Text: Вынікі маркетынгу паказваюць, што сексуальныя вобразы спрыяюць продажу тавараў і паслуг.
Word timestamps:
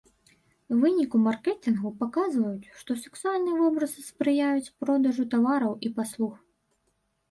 Вынікі 0.85 1.21
маркетынгу 1.25 1.91
паказваюць, 2.01 2.71
што 2.79 2.91
сексуальныя 3.05 3.57
вобразы 3.63 4.09
спрыяюць 4.09 4.73
продажу 4.85 5.31
тавараў 5.37 5.73
і 5.89 5.97
паслуг. 6.01 6.33